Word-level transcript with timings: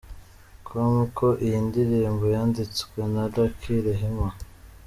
com 0.65 0.93
ko 1.17 1.27
iyi 1.45 1.59
ndirimbo 1.67 2.25
yanditswe 2.35 2.99
na 3.13 3.23
Lucky 3.33 3.73
Rehema. 3.85 4.29